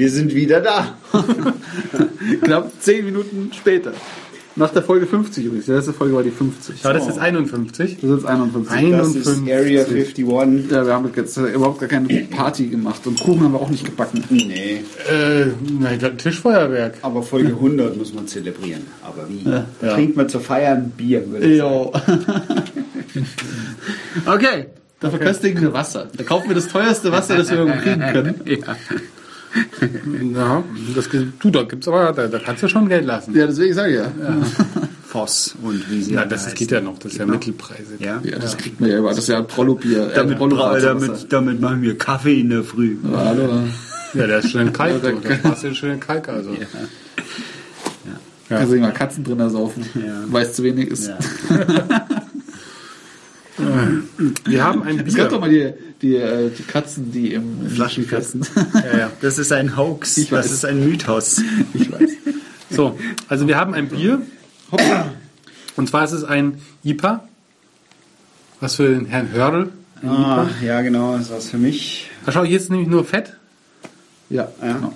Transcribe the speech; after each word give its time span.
Wir 0.00 0.10
sind 0.10 0.34
wieder 0.34 0.60
da. 0.62 0.94
Knapp 2.42 2.72
10 2.80 3.04
Minuten 3.04 3.50
später. 3.52 3.92
Nach 4.56 4.70
der 4.70 4.82
Folge 4.82 5.06
50 5.06 5.44
übrigens. 5.44 5.66
Die 5.66 5.72
letzte 5.72 5.92
Folge 5.92 6.14
war 6.14 6.22
die 6.22 6.30
50. 6.30 6.84
Aber 6.84 6.94
das 6.94 7.06
ist 7.06 7.18
51. 7.18 7.98
Das 8.00 8.10
ist 8.10 8.16
jetzt 8.16 8.24
51. 8.26 8.72
Ein- 8.78 8.92
Das 8.92 9.08
ist 9.14 9.28
51. 9.28 9.52
Area 9.54 9.82
51. 9.84 10.70
Ja, 10.70 10.86
wir 10.86 10.94
haben 10.94 11.10
jetzt 11.14 11.36
äh, 11.36 11.52
überhaupt 11.52 11.80
gar 11.80 11.88
keine 11.90 12.08
Party 12.30 12.68
gemacht 12.68 13.06
und 13.06 13.20
Kuchen 13.20 13.42
haben 13.44 13.52
wir 13.52 13.60
auch 13.60 13.68
nicht 13.68 13.84
gebacken. 13.84 14.24
Nee, 14.30 14.80
Äh, 15.10 15.46
nein, 15.78 15.98
das 16.00 16.16
Tischfeuerwerk. 16.16 16.94
aber 17.02 17.22
Folge 17.22 17.48
100 17.48 17.96
muss 17.98 18.14
man 18.14 18.26
zelebrieren. 18.26 18.82
Aber 19.02 19.28
wie? 19.28 19.44
Da 19.44 19.66
trinkt 19.94 20.16
man 20.16 20.30
zu 20.30 20.40
feiern 20.40 20.92
Bier, 20.96 21.30
würde 21.30 21.46
ich 21.46 21.58
sagen. 21.58 21.90
okay, 24.26 24.66
da 24.98 25.10
verköstigen 25.10 25.60
wir 25.60 25.72
Wasser. 25.74 26.08
Da 26.16 26.24
kaufen 26.24 26.48
wir 26.48 26.54
das 26.54 26.68
teuerste 26.68 27.12
Wasser, 27.12 27.36
das 27.36 27.50
wir 27.50 27.58
irgendwo 27.58 27.80
kriegen 27.80 28.00
können. 28.00 28.34
Ja. 28.46 28.76
ja, 30.34 30.62
das, 30.94 31.08
du, 31.08 31.50
da 31.50 31.62
gibt's 31.64 31.88
aber, 31.88 32.12
da, 32.12 32.28
da 32.28 32.38
kannst 32.38 32.62
du 32.62 32.68
schon 32.68 32.88
Geld 32.88 33.04
lassen. 33.04 33.34
Ja, 33.34 33.46
deswegen 33.46 33.74
sage 33.74 33.90
ich 33.90 33.96
ja. 33.98 34.12
Voss 35.08 35.56
und 35.60 35.90
wie 35.90 36.02
sie 36.02 36.12
Ja, 36.14 36.20
alle 36.20 36.28
das 36.28 36.44
heißen. 36.46 36.56
geht 36.58 36.70
ja 36.70 36.80
noch, 36.80 36.98
das 36.98 37.12
ist 37.12 37.18
ja 37.18 37.26
Mittelpreise. 37.26 37.94
Ja? 37.98 38.20
Ja, 38.22 38.38
das 38.38 38.56
kriegt 38.56 38.80
man 38.80 38.90
ja 38.90 38.98
über. 38.98 39.08
Das 39.08 39.18
ist 39.18 39.28
ja 39.28 39.42
Prollo-Bier. 39.42 40.10
Äh, 40.12 40.14
Damit, 40.14 40.38
Prollo-Wasser. 40.38 40.94
damit, 40.94 41.32
damit 41.32 41.60
machen 41.60 41.82
wir 41.82 41.98
Kaffee 41.98 42.40
in 42.40 42.50
der 42.50 42.62
Früh. 42.62 42.96
Ja, 43.10 43.24
hallo. 43.24 43.48
Ja, 44.14 44.26
der 44.28 44.38
ist 44.38 44.50
schön 44.50 44.72
kalt, 44.72 45.02
Ja, 45.02 45.10
du. 45.10 45.16
der- 45.20 45.36
da 45.38 45.48
passt 45.48 45.64
ja 45.64 45.74
schön 45.74 45.98
kalt, 45.98 46.28
also. 46.28 46.50
Kannst 48.48 48.68
du 48.68 48.74
nicht 48.74 48.82
mal 48.82 48.92
Katzen 48.92 49.22
drin 49.24 49.38
ersaufen, 49.40 49.84
Ja. 49.94 50.22
weil 50.28 50.44
es 50.46 50.54
zu 50.54 50.62
wenig 50.64 50.88
ist. 50.88 51.10
Wir 54.46 54.64
haben 54.64 54.82
ein 54.82 55.00
Es 55.06 55.14
gab 55.14 55.28
doch 55.30 55.40
Bier. 55.40 55.40
mal 55.40 55.50
die, 56.00 56.08
die, 56.08 56.16
äh, 56.16 56.50
die 56.50 56.62
Katzen, 56.62 57.12
die 57.12 57.34
im 57.34 57.68
Flaschenkatzen. 57.68 58.46
Ja, 58.74 58.98
ja. 58.98 59.10
Das 59.20 59.38
ist 59.38 59.52
ein 59.52 59.76
Hoax. 59.76 60.16
Ich 60.18 60.28
das 60.30 60.46
weiß. 60.46 60.52
ist 60.52 60.64
ein 60.64 60.80
Mythos. 60.88 61.42
Ich 61.74 61.90
weiß. 61.92 62.10
So, 62.70 62.98
also 63.28 63.46
wir 63.48 63.56
haben 63.56 63.74
ein 63.74 63.88
Bier. 63.88 64.22
Und 65.76 65.88
zwar 65.88 66.04
ist 66.04 66.12
es 66.12 66.24
ein 66.24 66.60
IPA. 66.84 67.24
Was 68.60 68.76
für 68.76 68.88
den 68.88 69.06
Herrn 69.06 69.32
Hörl. 69.32 69.70
Ah, 70.06 70.46
ja, 70.64 70.80
genau, 70.82 71.16
das 71.18 71.30
war's 71.30 71.48
für 71.50 71.58
mich. 71.58 72.10
Ach, 72.26 72.32
schau, 72.32 72.44
hier 72.44 72.56
ist 72.58 72.70
nämlich 72.70 72.88
nur 72.88 73.04
Fett. 73.04 73.36
Ja, 74.28 74.48
Ja. 74.62 74.74
genau. 74.74 74.92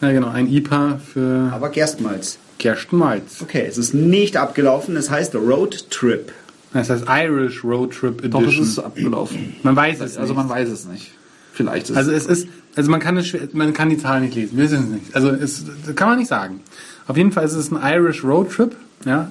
Ja, 0.00 0.10
genau, 0.12 0.28
ein 0.28 0.48
IPA 0.52 0.98
für 1.12 1.50
Aber 1.52 1.68
Gerstmalz. 1.68 2.38
Gerstenmalz. 2.58 3.40
Okay, 3.40 3.64
es 3.68 3.78
ist 3.78 3.94
nicht 3.94 4.36
abgelaufen. 4.36 4.96
Es 4.96 5.10
heißt 5.10 5.34
Road 5.36 5.90
Trip. 5.90 6.32
Das 6.72 6.88
heißt 6.90 7.04
Irish 7.08 7.62
Road 7.64 7.92
Trip 7.92 8.30
Doch, 8.30 8.40
es 8.40 8.46
Edition. 8.46 8.64
ist 8.66 8.78
abgelaufen. 8.78 9.54
man 9.62 9.76
weiß 9.76 10.00
es. 10.00 10.16
Also 10.16 10.34
man 10.34 10.48
weiß 10.48 10.68
es 10.70 10.86
nicht. 10.86 11.10
Vielleicht 11.52 11.90
ist 11.90 11.96
Also 11.96 12.12
es 12.12 12.26
ist, 12.26 12.48
also 12.76 12.90
man 12.90 12.98
kann 13.00 13.16
es, 13.18 13.26
schwer- 13.26 13.48
man 13.52 13.74
kann 13.74 13.90
die 13.90 13.98
Zahlen 13.98 14.22
nicht 14.24 14.34
lesen. 14.34 14.56
Wir 14.56 14.64
wissen 14.64 14.84
es 14.84 14.88
nicht. 14.88 15.14
Also 15.14 15.28
es 15.30 15.64
das 15.86 15.94
kann 15.94 16.08
man 16.08 16.18
nicht 16.18 16.28
sagen. 16.28 16.60
Auf 17.06 17.16
jeden 17.16 17.30
Fall 17.32 17.44
ist 17.44 17.52
es 17.54 17.70
ein 17.70 17.78
Irish 17.82 18.24
Road 18.24 18.50
Trip, 18.50 18.74
ja, 19.04 19.30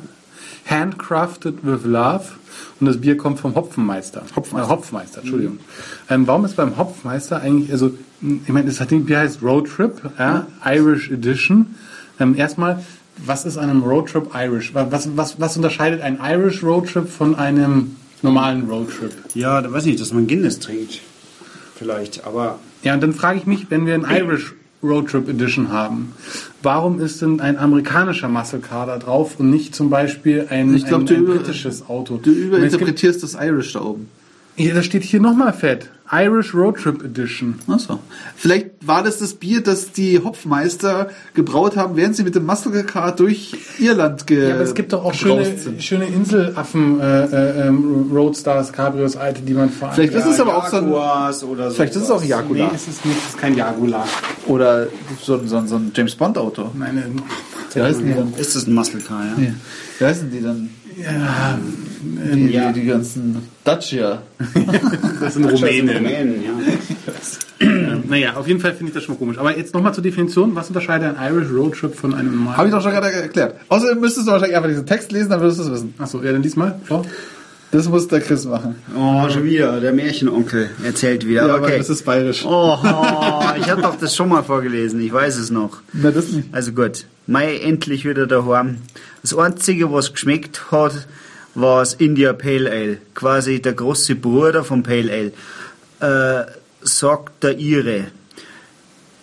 handcrafted 0.69 1.55
with 1.63 1.83
love. 1.85 2.23
Und 2.79 2.87
das 2.87 2.97
Bier 2.99 3.15
kommt 3.17 3.39
vom 3.39 3.55
Hopfenmeister. 3.55 4.23
Hopfmeister, 4.35 4.67
äh, 4.67 4.71
Hopfmeister 4.71 5.21
Entschuldigung. 5.21 5.59
Ähm, 6.09 6.27
warum 6.27 6.45
ist 6.45 6.55
beim 6.55 6.77
Hopfmeister 6.77 7.39
eigentlich, 7.41 7.71
also 7.71 7.93
ich 8.21 8.49
meine, 8.53 8.67
das 8.67 8.79
hat- 8.79 8.89
Bier 8.89 9.19
heißt 9.19 9.41
Road 9.41 9.67
Trip, 9.69 9.93
ja, 10.19 10.45
Irish 10.65 11.09
Edition. 11.09 11.75
Ähm, 12.19 12.35
erstmal, 12.35 12.83
was 13.25 13.45
ist 13.45 13.57
an 13.57 13.69
einem 13.69 13.83
Road 13.83 14.09
Trip 14.09 14.27
Irish? 14.33 14.73
Was, 14.73 15.09
was, 15.15 15.39
was 15.39 15.55
unterscheidet 15.57 16.01
ein 16.01 16.19
Irish 16.21 16.63
Road 16.63 16.87
Trip 16.89 17.07
von 17.07 17.35
einem 17.35 17.95
normalen 18.21 18.69
Road 18.69 18.89
Trip? 18.89 19.11
Ja, 19.33 19.61
da 19.61 19.71
weiß 19.71 19.85
ich, 19.85 19.95
dass 19.97 20.11
man 20.13 20.27
Guinness 20.27 20.59
trinkt. 20.59 20.99
Vielleicht, 21.75 22.25
aber 22.25 22.59
Ja, 22.83 22.93
und 22.93 23.01
dann 23.01 23.13
frage 23.13 23.39
ich 23.39 23.45
mich, 23.45 23.69
wenn 23.69 23.85
wir 23.85 23.95
ein 23.95 24.05
Irish 24.09 24.53
Road 24.83 25.09
Trip 25.09 25.29
Edition 25.29 25.71
haben, 25.71 26.13
warum 26.63 26.99
ist 26.99 27.21
denn 27.21 27.39
ein 27.39 27.57
amerikanischer 27.57 28.27
Muscle 28.29 28.59
Car 28.59 28.87
da 28.87 28.97
drauf 28.97 29.39
und 29.39 29.49
nicht 29.51 29.75
zum 29.75 29.89
Beispiel 29.91 30.47
ein, 30.49 30.73
Ich 30.75 30.85
glaub, 30.85 31.01
ein, 31.01 31.05
du 31.05 31.13
ein 31.15 31.21
über- 31.23 31.35
britisches 31.35 31.87
Auto? 31.87 32.17
Du 32.17 32.31
überinterpretierst 32.31 33.21
das 33.23 33.35
Irish 33.39 33.73
da 33.73 33.81
oben. 33.81 34.09
Ja, 34.57 34.73
da 34.73 34.81
steht 34.83 35.03
hier 35.03 35.19
nochmal 35.21 35.53
fett. 35.53 35.89
Irish 36.13 36.53
Road 36.53 36.77
Trip 36.77 37.01
Edition. 37.05 37.55
Achso. 37.67 37.99
Vielleicht 38.35 38.67
war 38.81 39.01
das 39.01 39.19
das 39.19 39.33
Bier, 39.35 39.61
das 39.61 39.91
die 39.93 40.19
Hopfmeister 40.19 41.09
gebraut 41.33 41.77
haben, 41.77 41.95
während 41.95 42.15
sie 42.17 42.23
mit 42.23 42.35
dem 42.35 42.45
Muscle 42.45 42.83
Car 42.83 43.15
durch 43.15 43.55
Irland 43.79 44.27
ge 44.27 44.49
Ja, 44.49 44.55
aber 44.55 44.63
es 44.63 44.73
gibt 44.73 44.91
doch 44.91 45.05
auch 45.05 45.13
schöne, 45.13 45.45
sind. 45.57 45.81
schöne 45.81 46.05
Inselaffen, 46.07 46.99
äh, 46.99 47.25
äh, 47.25 47.67
ähm, 47.67 48.11
Roadstars, 48.13 48.73
Cabrios, 48.73 49.15
alte, 49.15 49.41
die 49.41 49.53
man 49.53 49.69
vor 49.69 49.87
allem. 49.87 49.95
Vielleicht 49.95 50.13
ist 50.15 50.25
es 50.25 50.39
aber 50.41 50.57
auch 50.57 50.67
so 50.67 50.77
ein, 50.77 50.89
oder 50.91 51.31
so. 51.69 51.75
vielleicht 51.75 51.95
ist 51.95 52.03
es 52.03 52.11
auch 52.11 52.17
ein 52.21 52.23
Nee, 52.23 52.29
Jaguar. 52.29 52.73
ist 52.75 52.87
es 52.89 53.05
nicht, 53.05 53.17
es 53.17 53.29
ist 53.29 53.37
kein 53.37 53.55
Jaguar. 53.55 54.05
Oder 54.47 54.87
so, 55.21 55.37
so, 55.45 55.65
so 55.65 55.75
ein 55.77 55.91
James 55.95 56.15
Bond 56.15 56.37
Auto. 56.37 56.71
Meine, 56.73 57.05
Wie 57.73 57.81
heißen 57.81 58.05
die 58.05 58.13
dann? 58.13 58.33
Ist 58.37 58.55
das 58.55 58.67
ein 58.67 58.73
Muscle 58.73 58.99
Car, 58.99 59.23
ja? 59.37 59.43
Ja. 59.43 59.51
Wie 59.99 60.05
heißen 60.05 60.29
die 60.29 60.41
dann? 60.41 60.69
Ja, 60.97 61.59
Die, 62.33 62.51
Ja. 62.51 62.71
die, 62.71 62.81
die 62.81 62.87
ganzen 62.87 63.37
Dacia. 63.63 64.21
das 65.21 65.33
sind 65.35 65.45
Rumänen. 65.45 65.97
Rumänen, 65.97 66.43
ja. 66.43 66.51
Ähm, 67.59 68.03
naja, 68.07 68.33
auf 68.35 68.47
jeden 68.47 68.59
Fall 68.59 68.73
finde 68.73 68.89
ich 68.89 68.93
das 68.95 69.03
schon 69.03 69.13
mal 69.15 69.19
komisch. 69.19 69.37
Aber 69.37 69.55
jetzt 69.55 69.73
nochmal 69.73 69.93
zur 69.93 70.03
Definition. 70.03 70.55
Was 70.55 70.67
unterscheidet 70.69 71.15
ein 71.15 71.31
Irish 71.33 71.51
Road 71.51 71.73
Trip 71.75 71.93
von 71.95 72.13
einem 72.15 72.35
normalen? 72.35 72.57
Habe 72.57 72.67
ich 72.69 72.73
doch 72.73 72.81
schon 72.81 72.91
gerade 72.91 73.11
erklärt. 73.11 73.55
Außerdem 73.69 73.99
müsstest 73.99 74.27
du 74.27 74.31
wahrscheinlich 74.31 74.55
einfach 74.57 74.69
diesen 74.69 74.85
Text 74.87 75.11
lesen, 75.11 75.29
dann 75.29 75.41
würdest 75.41 75.59
du 75.59 75.63
es 75.63 75.71
wissen. 75.71 75.93
Achso, 75.99 76.21
ja, 76.23 76.31
dann 76.31 76.41
lies 76.41 76.55
mal. 76.55 76.79
Schau. 76.87 77.05
Das 77.71 77.87
muss 77.87 78.07
der 78.09 78.19
Chris 78.19 78.45
machen. 78.45 78.75
Oh, 78.97 79.29
schon 79.29 79.45
wieder. 79.45 79.79
Der 79.79 79.93
Märchenonkel 79.93 80.69
erzählt 80.83 81.25
wieder. 81.25 81.47
Ja, 81.47 81.55
aber 81.55 81.67
okay. 81.67 81.77
das 81.77 81.89
ist 81.89 82.03
bayerisch. 82.03 82.43
Oh, 82.45 82.77
oh, 82.83 83.43
ich 83.57 83.69
habe 83.69 83.81
doch 83.81 83.97
das 83.97 84.13
schon 84.13 84.27
mal 84.27 84.43
vorgelesen. 84.43 84.99
Ich 85.01 85.13
weiß 85.13 85.37
es 85.37 85.51
noch. 85.51 85.77
Na, 85.93 86.11
das 86.11 86.27
nicht. 86.27 86.49
Also 86.51 86.73
gut. 86.73 87.05
Mai 87.27 87.57
endlich 87.57 88.03
wieder 88.03 88.27
daheim. 88.27 88.77
Das 89.21 89.33
einzige, 89.37 89.91
was 89.91 90.11
geschmeckt 90.11 90.71
hat, 90.71 91.07
war 91.55 91.79
das 91.79 91.93
India 91.93 92.33
Pale 92.33 92.69
Ale. 92.69 92.97
Quasi 93.15 93.61
der 93.61 93.73
große 93.73 94.15
Bruder 94.15 94.65
vom 94.65 94.83
Pale 94.83 95.31
Ale. 96.01 96.41
Äh, 96.41 96.51
sagt 96.81 97.43
der 97.43 97.57
Ire. 97.57 98.07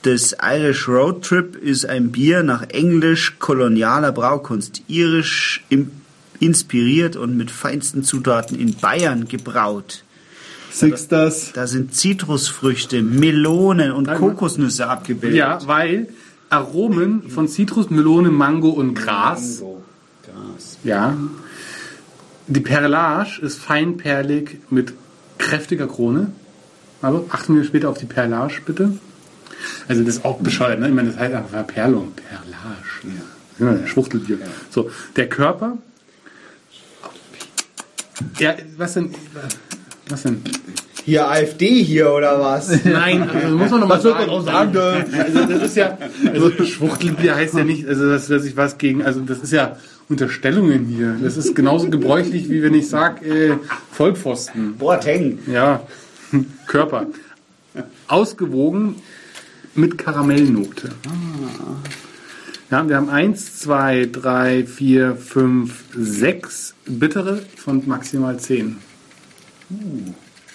Das 0.03 0.35
Irish 0.43 0.89
Road 0.89 1.23
Trip 1.23 1.57
ist 1.57 1.85
ein 1.85 2.13
Bier 2.13 2.43
nach 2.43 2.63
englisch-kolonialer 2.71 4.13
Braukunst. 4.13 4.83
Irisch 4.87 5.65
im, 5.69 5.91
inspiriert 6.41 7.16
und 7.16 7.37
mit 7.37 7.50
feinsten 7.50 8.03
Zutaten 8.03 8.59
in 8.59 8.75
Bayern 8.75 9.28
gebraut. 9.28 10.04
Six 10.72 11.09
das. 11.09 11.53
Da 11.53 11.66
sind 11.66 11.94
Zitrusfrüchte, 11.94 13.03
Melonen 13.03 13.93
und. 13.93 14.06
Kokosnüsse 14.09 14.88
abgebildet. 14.88 15.38
Ja, 15.38 15.59
weil 15.66 16.09
Aromen 16.50 17.28
von 17.28 17.49
Zitrus, 17.49 17.91
Melone, 17.91 18.31
Mango 18.31 18.71
und 18.71 18.94
Gras. 18.94 19.62
Gras. 20.22 20.78
Ja. 20.84 21.16
Die 22.47 22.60
Perlage 22.60 23.41
ist 23.43 23.59
feinperlig 23.59 24.59
mit 24.70 24.94
kräftiger 25.37 25.87
Krone. 25.87 26.32
Aber 27.03 27.25
achten 27.31 27.55
wir 27.56 27.65
später 27.65 27.91
auf 27.91 27.99
die 27.99 28.06
Perlage, 28.06 28.55
bitte. 28.65 28.93
Also 29.87 30.03
das 30.03 30.16
ist 30.16 30.25
auch 30.25 30.38
bescheuert, 30.38 30.81
ne? 30.81 30.88
Ich 30.88 30.94
meine, 30.94 31.10
das 31.10 31.19
heißt 31.19 31.34
einfach 31.34 31.66
Perlung. 31.66 32.12
Perlage. 32.15 32.49
Ja. 33.05 33.75
Ja, 33.75 33.87
Schwuchtelbier. 33.87 34.38
So, 34.70 34.91
der 35.16 35.28
Körper. 35.28 35.78
Ja, 38.39 38.55
was 38.77 38.95
denn? 38.95 39.11
Was 40.09 40.23
denn? 40.23 40.43
Hier 41.05 41.29
AfD 41.29 41.83
hier 41.83 42.12
oder 42.12 42.39
was? 42.41 42.84
Nein, 42.84 43.31
also 43.31 43.56
muss 43.56 43.71
man 43.71 43.81
nochmal 43.81 44.01
soll 44.01 44.15
man 44.15 44.45
sagen. 44.45 44.75
sagen? 44.75 45.15
Also 45.15 45.47
das 45.47 45.62
ist 45.62 45.77
ja, 45.77 45.97
also 46.33 46.51
Schwuchtelbier 46.65 47.34
heißt 47.34 47.55
ja 47.55 47.65
nicht, 47.65 47.89
also 47.89 48.11
dass, 48.11 48.29
dass 48.29 48.45
ich 48.45 48.56
was 48.56 48.77
gegen, 48.77 49.03
also 49.03 49.21
das 49.21 49.39
ist 49.39 49.53
ja 49.53 49.76
Unterstellungen 50.09 50.87
hier. 50.87 51.17
Das 51.23 51.37
ist 51.37 51.55
genauso 51.55 51.88
gebräuchlich, 51.91 52.50
wie 52.50 52.62
wenn 52.62 52.75
ich 52.75 52.88
sage, 52.88 53.26
äh, 53.26 53.56
Vollpfosten. 53.93 54.76
Boateng. 54.76 55.38
Ja, 55.47 55.82
Körper. 56.67 57.06
Ausgewogen 58.06 58.97
mit 59.75 59.97
Karamellnote. 59.99 60.91
Ja, 62.70 62.87
wir 62.87 62.97
haben 62.97 63.09
eins, 63.09 63.59
zwei, 63.59 64.06
drei, 64.11 64.67
vier, 64.67 65.17
fünf, 65.17 65.85
sechs 65.97 66.75
bittere 66.87 67.41
von 67.56 67.82
maximal 67.87 68.38
zehn. 68.38 68.76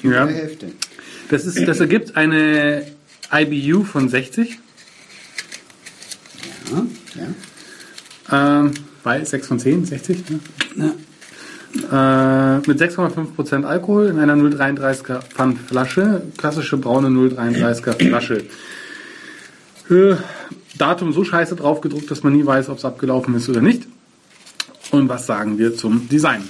Ja. 0.04 0.28
Die 0.28 0.34
Hälfte. 0.34 0.72
Das, 1.30 1.46
ist, 1.46 1.68
das 1.68 1.80
ergibt 1.80 2.16
eine 2.16 2.86
IBU 3.32 3.84
von 3.84 4.10
60. 4.10 4.60
Ja, 6.72 6.86
ja. 7.16 8.60
Ähm, 8.60 8.74
bei 9.04 9.24
6 9.24 9.48
von 9.48 9.60
10, 9.60 9.86
60. 9.86 10.24
Ne? 10.76 10.94
Äh, 11.76 12.68
mit 12.68 12.80
6,5% 12.80 13.64
Alkohol 13.64 14.08
in 14.08 14.20
einer 14.20 14.36
0,33er 14.36 15.22
Pfandflasche. 15.22 16.22
Klassische 16.38 16.78
braune 16.78 17.10
0,33er 17.10 18.08
Flasche. 18.08 18.46
Äh, 19.90 20.16
Datum 20.78 21.14
so 21.14 21.24
scheiße 21.24 21.56
drauf 21.56 21.82
gedruckt, 21.82 22.10
dass 22.10 22.24
man 22.24 22.34
nie 22.34 22.46
weiß, 22.46 22.70
ob 22.70 22.78
es 22.78 22.86
abgelaufen 22.86 23.36
ist 23.36 23.50
oder 23.50 23.62
nicht. 23.62 23.84
Und 24.92 25.10
was 25.10 25.26
sagen 25.26 25.58
wir 25.58 25.76
zum 25.76 26.08
Design? 26.10 26.44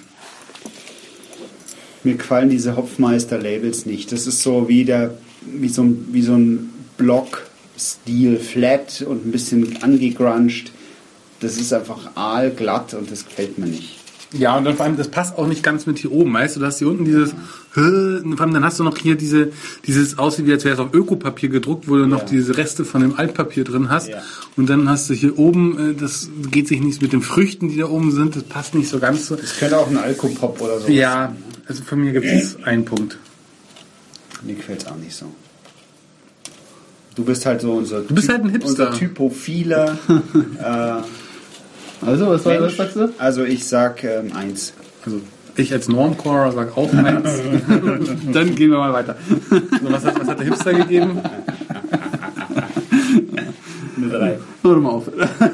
Mir 2.04 2.16
gefallen 2.16 2.50
diese 2.50 2.75
Hopfmeister-Labels 2.75 3.86
nicht. 3.86 4.12
Das 4.12 4.28
ist 4.28 4.42
so 4.42 4.68
wie, 4.68 4.84
der, 4.84 5.14
wie, 5.42 5.70
so, 5.70 5.84
ein, 5.84 6.22
so 6.22 6.34
ein 6.34 6.70
Block 6.98 7.44
Stil 7.78 8.38
flat 8.38 9.02
und 9.02 9.25
ein 9.25 9.31
bisschen 9.31 9.81
angegruncht. 9.81 10.72
Das 11.40 11.58
ist 11.58 11.74
einfach 11.74 12.16
aalglatt 12.16 12.94
und 12.94 13.10
das 13.10 13.25
gefällt 13.25 13.58
mir 13.58 13.66
nicht. 13.66 14.02
Ja, 14.33 14.57
und 14.57 14.63
dann 14.65 14.75
vor 14.75 14.85
allem, 14.85 14.97
das 14.97 15.09
passt 15.09 15.38
auch 15.38 15.45
nicht 15.47 15.62
ganz 15.63 15.85
mit 15.85 16.00
hier 16.00 16.12
oben, 16.12 16.33
weißt 16.33 16.56
du, 16.56 16.59
du 16.59 16.65
hast 16.65 16.80
hier 16.80 16.88
unten 16.88 17.06
dieses, 17.06 17.33
und 17.75 18.35
vor 18.35 18.41
allem 18.41 18.53
dann 18.53 18.63
hast 18.63 18.80
du 18.80 18.83
noch 18.83 18.97
hier 18.97 19.15
diese, 19.15 19.51
dieses 19.85 20.18
aussieht, 20.18 20.47
wie 20.47 20.51
als 20.53 20.65
wäre 20.65 20.74
es 20.74 20.80
auf 20.80 20.94
Ökopapier 20.94 21.50
gedruckt, 21.50 21.88
wo 21.88 21.95
du 21.97 22.07
noch 22.07 22.21
Ja. 22.21 22.25
diese 22.25 22.57
Reste 22.57 22.83
von 22.83 23.01
dem 23.01 23.18
Altpapier 23.18 23.63
drin 23.63 23.89
hast. 23.89 24.09
Ja. 24.09 24.21
Und 24.57 24.69
dann 24.69 24.89
hast 24.89 25.09
du 25.09 25.13
hier 25.13 25.38
oben, 25.38 25.91
äh, 25.91 25.94
das 25.94 26.30
geht 26.51 26.68
sich 26.68 26.81
nicht 26.81 27.01
mit 27.01 27.13
den 27.13 27.21
Früchten, 27.21 27.69
die 27.69 27.77
da 27.77 27.85
oben 27.88 28.12
sind, 28.12 28.35
das 28.35 28.44
passt 28.44 28.74
nicht 28.75 28.89
so 28.89 29.00
ganz 29.00 29.27
so. 29.27 29.35
Das 29.35 29.57
könnte 29.57 29.77
auch 29.77 29.89
ein 29.89 29.97
Alkopop 29.97 30.59
oder 30.62 30.79
so. 30.79 30.88
Ja, 30.91 31.36
also 31.68 31.83
von 31.83 32.00
mir 32.00 32.12
gibt 32.12 32.25
es 32.25 32.57
einen 32.63 32.86
Punkt. 32.86 33.18
Mir 34.41 34.56
gefällt 34.56 34.81
es 34.81 34.88
auch 34.88 34.97
nicht 34.97 35.15
so. 35.15 35.27
Du 37.15 37.24
bist 37.24 37.45
halt 37.45 37.62
so 37.62 37.74
unser 37.74 38.01
Du 38.01 38.15
bist 38.15 38.27
halt 38.29 38.44
ein 38.44 38.50
Hipster. 38.50 38.88
Unser 38.89 38.91
typophiler 39.00 39.97
äh, 40.59 41.03
Also, 42.05 42.27
was 42.27 42.45
war 42.45 42.57
das, 42.57 42.75
sagst 42.75 42.95
du? 42.95 43.09
Also 43.17 43.44
ich 43.44 43.65
sag 43.65 44.03
ähm, 44.03 44.31
eins. 44.35 44.73
Also 45.05 45.19
ich 45.55 45.71
als 45.71 45.88
Normcore 45.88 46.51
sag 46.51 46.75
auch 46.77 46.91
eins. 46.94 47.29
dann 48.33 48.55
gehen 48.55 48.71
wir 48.71 48.77
mal 48.79 48.94
weiter. 48.94 49.15
So, 49.50 49.59
was, 49.91 50.03
hat, 50.05 50.19
was 50.19 50.27
hat 50.27 50.39
der 50.39 50.45
Hipster 50.47 50.73
gegeben? 50.73 51.19
Eine 53.97 54.09
drei. 54.09 54.39
Hör 54.63 54.75
doch 54.75 54.81
mal 54.81 54.89
auf. 54.89 55.07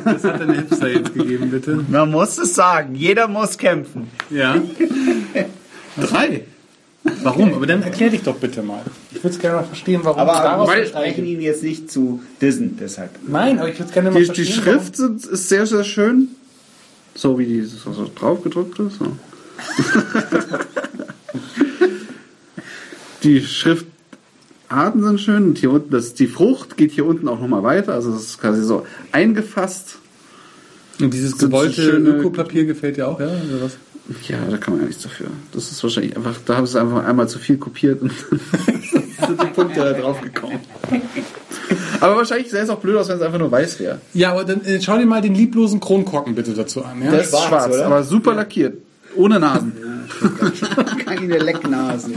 Was 0.05 0.23
hat 0.23 0.39
denn 0.39 0.47
der 0.47 0.57
Hipster 0.57 0.87
jetzt 0.89 1.13
gegeben, 1.13 1.49
bitte? 1.51 1.83
Man 1.89 2.11
muss 2.11 2.37
es 2.37 2.55
sagen. 2.55 2.95
Jeder 2.95 3.27
muss 3.27 3.57
kämpfen. 3.57 4.07
Ja. 4.29 4.55
Drei. 5.99 6.43
Warum? 7.23 7.53
Aber 7.53 7.65
dann 7.65 7.81
erklär 7.81 8.09
dich 8.09 8.23
doch 8.23 8.35
bitte 8.35 8.61
mal. 8.61 8.81
Ich 9.11 9.17
würde 9.23 9.29
es 9.29 9.39
gerne 9.39 9.57
mal 9.57 9.63
verstehen, 9.63 10.01
warum 10.03 10.19
Aber 10.19 10.33
daraus 10.33 10.69
wir 10.69 10.81
bestreichen. 10.81 11.13
sprechen 11.13 11.25
ihn 11.25 11.41
jetzt 11.41 11.63
nicht 11.63 11.89
zu 11.89 12.21
dissen, 12.41 12.77
deshalb. 12.79 13.11
Nein, 13.27 13.57
aber 13.59 13.69
ich 13.69 13.75
würde 13.75 13.85
es 13.87 13.93
gerne 13.93 14.11
mal 14.11 14.19
Die, 14.19 14.25
verstehen. 14.25 14.45
die 14.45 14.51
Schrift 14.51 14.95
sind, 14.97 15.25
ist 15.25 15.49
sehr, 15.49 15.65
sehr 15.65 15.83
schön. 15.83 16.27
So 17.19 17.37
wie 17.37 17.45
die 17.45 17.61
so, 17.63 17.91
so 17.91 18.09
drauf 18.15 18.41
gedruckt 18.43 18.79
ist. 18.79 18.99
So. 18.99 19.11
die 23.23 23.41
Schriftarten 23.41 25.03
sind 25.03 25.19
schön. 25.19 25.49
Und 25.49 25.57
hier 25.57 25.71
unten, 25.71 25.89
das, 25.91 26.13
die 26.13 26.27
Frucht 26.27 26.77
geht 26.77 26.91
hier 26.91 27.05
unten 27.05 27.27
auch 27.27 27.41
nochmal 27.41 27.63
weiter. 27.63 27.93
Also 27.93 28.13
das 28.13 28.23
ist 28.23 28.39
quasi 28.39 28.63
so 28.63 28.85
eingefasst. 29.11 29.97
Und 31.01 31.13
dieses 31.13 31.37
gewollte 31.37 31.89
Ökopapier 31.89 32.63
gefällt 32.63 32.95
dir 32.95 33.09
auch, 33.09 33.19
ja? 33.19 33.27
Oder 33.27 33.63
was? 33.63 33.77
Ja, 34.29 34.37
da 34.49 34.55
kann 34.55 34.75
man 34.75 34.83
ja 34.83 34.87
nichts 34.87 35.03
dafür. 35.03 35.27
Das 35.51 35.71
ist 35.71 35.83
wahrscheinlich 35.83 36.15
einfach, 36.15 36.35
da 36.45 36.55
haben 36.55 36.67
sie 36.67 36.79
einfach 36.79 37.05
einmal 37.05 37.27
zu 37.27 37.37
viel 37.37 37.57
kopiert 37.57 38.01
und 38.01 38.11
sind 39.27 39.43
die 39.43 39.47
Punkte 39.47 39.81
da 39.81 39.91
drauf 39.91 40.21
gekommen. 40.21 40.61
Aber 42.01 42.15
wahrscheinlich 42.17 42.49
sähe 42.49 42.61
es 42.61 42.69
auch 42.69 42.79
blöd 42.79 42.97
aus, 42.97 43.09
wenn 43.09 43.17
es 43.17 43.21
einfach 43.21 43.39
nur 43.39 43.51
weiß 43.51 43.79
wäre. 43.79 43.99
Ja, 44.13 44.31
aber 44.31 44.45
dann 44.45 44.63
äh, 44.63 44.81
schau 44.81 44.97
dir 44.97 45.05
mal 45.05 45.21
den 45.21 45.35
lieblosen 45.35 45.79
Kronkorken 45.79 46.33
bitte 46.33 46.53
dazu 46.53 46.83
an. 46.83 47.01
Ja? 47.03 47.11
Der 47.11 47.21
ist 47.21 47.29
schwarz, 47.31 47.47
schwarz, 47.47 47.73
oder? 47.73 47.85
aber 47.85 48.03
super 48.03 48.33
lackiert. 48.33 48.77
Ohne 49.15 49.39
Nasen. 49.39 49.73
Keine 51.05 51.37
Lecknasen. 51.39 52.15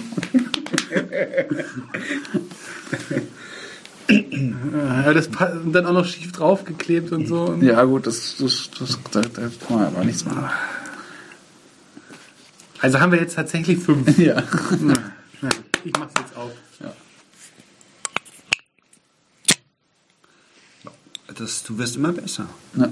Ja, 4.09 5.13
das 5.13 5.31
dann 5.67 5.87
auch 5.87 5.93
noch 5.93 6.05
schief 6.05 6.33
draufgeklebt 6.33 7.13
und 7.13 7.27
so. 7.27 7.57
Ja, 7.61 7.83
gut, 7.85 8.07
das, 8.07 8.37
das, 8.39 8.71
das, 8.79 8.99
da, 9.11 9.21
da 9.21 9.43
kann 9.67 9.79
man 9.79 9.87
aber 9.87 10.05
nichts 10.05 10.25
machen. 10.25 10.51
Also 12.81 13.01
haben 13.01 13.13
wir 13.13 13.21
jetzt 13.21 13.37
tatsächlich 13.37 13.79
fünf. 13.79 14.19
Ja. 14.19 14.37
Ja, 14.37 14.43
ja, 15.43 15.49
ich 15.85 15.93
mach's 15.99 16.15
jetzt 16.19 16.37
auf. 16.37 16.51
Das, 21.39 21.63
du 21.65 21.79
wirst 21.79 21.97
immer 21.97 22.13
besser. 22.13 22.47
ja. 22.77 22.89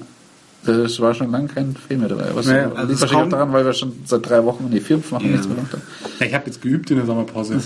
Das 0.63 1.01
war 1.01 1.15
schon 1.15 1.31
lange 1.31 1.49
kein 1.49 1.75
Film 1.75 2.01
mehr 2.01 2.11
dabei. 2.11 2.27
Was 2.35 2.45
Ja, 2.47 2.65
also 2.71 2.77
liegt 2.83 2.91
es 2.93 3.01
wahrscheinlich 3.01 3.27
auch 3.29 3.31
daran, 3.31 3.53
weil 3.55 3.65
wir 3.65 3.73
schon 3.73 3.95
seit 4.05 4.29
drei 4.29 4.45
Wochen, 4.45 4.69
nee, 4.69 4.81
vier 4.81 4.99
Wochen 5.11 5.25
Ja. 5.25 5.31
nichts 5.31 5.47
mehr 5.47 5.57
gemacht 5.57 5.73
haben. 5.73 5.83
Ja, 6.19 6.27
ich 6.27 6.35
habe 6.35 6.47
jetzt 6.47 6.61
geübt 6.61 6.91
in 6.91 6.99
der 6.99 7.07
Sommerpause. 7.07 7.61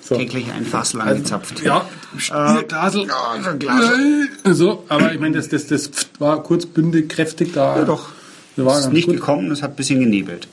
So. 0.00 0.14
Täglich 0.16 0.50
ein 0.52 0.64
Fass 0.64 0.92
lang 0.92 1.16
gezapft. 1.16 1.60
Ja, 1.64 1.84
Spiel, 2.16 2.62
Glasel. 2.68 3.06
Ja, 3.08 3.52
Glasel. 3.58 4.28
So, 4.52 4.84
aber 4.88 5.12
ich 5.12 5.18
meine, 5.18 5.36
das, 5.36 5.48
das, 5.48 5.66
das 5.66 5.90
war 6.20 6.40
kurz 6.44 6.66
bündig, 6.66 7.08
kräftig 7.08 7.52
da. 7.52 7.76
Ja, 7.78 7.84
doch. 7.84 8.10
Das 8.54 8.64
war 8.64 8.74
Das 8.76 8.84
ist 8.86 8.92
nicht 8.92 9.06
gut. 9.08 9.16
gekommen, 9.16 9.50
es 9.50 9.62
hat 9.62 9.70
ein 9.72 9.76
bisschen 9.76 9.98
genebelt. 9.98 10.46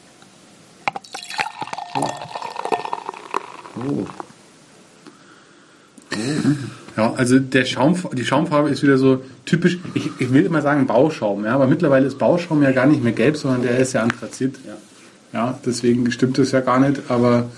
Ja, 6.97 7.13
also 7.13 7.39
der 7.39 7.65
Schaum, 7.65 7.97
die 8.13 8.23
Schaumfarbe 8.23 8.69
ist 8.69 8.81
wieder 8.81 8.97
so 8.97 9.21
typisch, 9.45 9.79
ich, 9.93 10.09
ich 10.17 10.31
will 10.33 10.45
immer 10.45 10.61
sagen 10.61 10.87
Bauschaum, 10.87 11.43
ja, 11.43 11.53
aber 11.53 11.67
mittlerweile 11.67 12.05
ist 12.05 12.17
Bauschaum 12.17 12.63
ja 12.63 12.71
gar 12.71 12.85
nicht 12.85 13.03
mehr 13.03 13.11
gelb, 13.11 13.35
sondern 13.35 13.63
der 13.63 13.77
ist 13.79 13.93
ja 13.93 14.01
Anthrazit. 14.01 14.55
Ja, 14.65 15.39
ja 15.39 15.59
deswegen 15.65 16.09
stimmt 16.11 16.37
das 16.37 16.51
ja 16.51 16.61
gar 16.61 16.79
nicht, 16.79 17.01
aber 17.09 17.49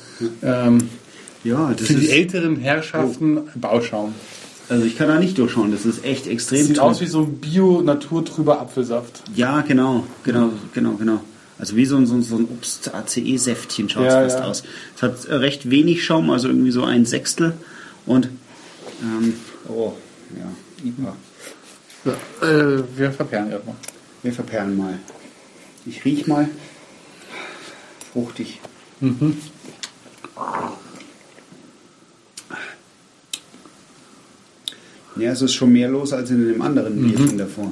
ähm, 0.42 0.90
Ja, 1.44 1.72
das 1.78 1.88
für 1.88 1.94
die 1.94 2.10
älteren 2.10 2.58
Herrschaften 2.58 3.42
Bauschaum. 3.56 4.16
Also 4.70 4.86
ich 4.86 4.98
kann 4.98 5.08
da 5.08 5.18
nicht 5.18 5.38
durchschauen, 5.38 5.72
das 5.72 5.86
ist 5.86 6.04
echt 6.04 6.28
extrem 6.28 6.66
Sieht 6.66 6.78
toll. 6.78 6.90
aus 6.90 7.00
wie 7.00 7.06
so 7.06 7.22
ein 7.22 7.38
bio-naturtrüber 7.38 8.60
Apfelsaft. 8.60 9.24
Ja, 9.34 9.62
genau, 9.62 10.04
genau, 10.24 10.50
genau, 10.74 10.94
genau. 10.94 11.22
Also 11.60 11.76
wie 11.76 11.86
so 11.86 11.96
ein, 11.96 12.06
so 12.06 12.16
ein, 12.16 12.46
Obst-ACE-Säftchen 12.46 13.90
schaut 13.90 14.08
es 14.08 14.14
Ja, 14.14 14.22
fast 14.22 14.40
ja. 14.40 14.46
aus. 14.46 14.64
Es 14.96 15.02
hat 15.02 15.30
recht 15.30 15.70
wenig 15.70 16.04
Schaum, 16.04 16.30
also 16.30 16.50
irgendwie 16.50 16.72
so 16.72 16.84
ein 16.84 17.06
Sechstel. 17.06 17.54
Und, 18.06 18.30
ähm, 19.02 19.34
oh, 19.70 19.94
ja, 20.38 20.86
IPA. 20.86 21.16
So, 22.06 22.12
äh, 22.46 22.84
wir 22.96 23.12
verperren 23.12 23.52
erstmal. 23.52 23.76
Wir 24.24 24.34
verperlen 24.34 24.78
mal. 24.78 25.00
Ich 25.86 26.04
riech 26.06 26.28
mal. 26.28 26.50
Fruchtig. 28.14 28.60
Ja, 35.18 35.32
es 35.32 35.42
ist 35.42 35.54
schon 35.54 35.72
mehr 35.72 35.90
los 35.90 36.14
als 36.14 36.30
in 36.30 36.48
dem 36.48 36.62
anderen 36.62 37.02
Bierchen 37.02 37.38
davor. 37.38 37.72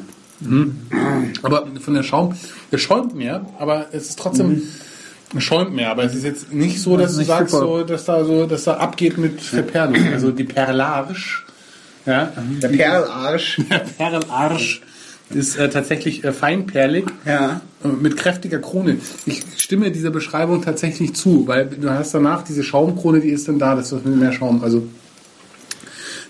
Aber 1.44 1.68
von 1.80 1.94
der 1.94 2.04
Schaum, 2.04 2.36
es 2.72 2.82
schäumt 2.82 3.16
mehr, 3.16 3.46
aber 3.60 3.88
es 3.94 4.10
ist 4.10 4.20
trotzdem, 4.20 4.52
es 4.54 4.64
schäumt 5.42 5.74
mehr, 5.74 5.92
aber 5.92 6.04
es 6.04 6.16
ist 6.16 6.24
jetzt 6.24 6.54
nicht 6.54 6.82
so, 6.82 6.98
dass 6.98 7.12
ist 7.12 7.22
du 7.22 7.24
sagst, 7.26 7.52
so, 7.54 7.84
dass 7.84 8.06
da 8.06 8.24
so, 8.24 8.46
dass 8.46 8.64
da 8.64 8.76
abgeht 8.76 9.18
mit 9.18 9.42
Verperlung. 9.42 10.14
Also 10.14 10.32
die 10.32 10.44
Perlage, 10.44 11.16
ja, 12.06 12.32
Der 12.62 12.70
Perlarsch. 12.70 13.60
der 13.70 13.80
Perlarsch 13.80 14.82
ist 15.32 15.58
äh, 15.58 15.70
tatsächlich 15.70 16.24
äh, 16.24 16.32
feinperlig. 16.32 17.06
Ja. 17.26 17.62
äh, 17.84 17.88
Mit 17.88 18.16
kräftiger 18.18 18.60
Krone. 18.60 18.98
Ich 19.26 19.44
stimme 19.58 19.92
dieser 19.92 20.12
Beschreibung 20.12 20.62
tatsächlich 20.62 21.16
zu, 21.16 21.48
weil 21.48 21.66
du 21.66 21.90
hast 21.90 22.14
danach 22.14 22.44
diese 22.44 22.64
Schaumkrone, 22.64 23.22
die 23.22 23.30
ist 23.30 23.48
dann 23.48 23.58
da, 23.58 23.76
das 23.76 23.92
ist 23.92 24.06
mit 24.06 24.18
mehr 24.18 24.34
Schaum. 24.34 24.64
Also 24.64 24.88